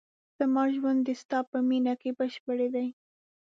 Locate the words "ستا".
1.21-1.39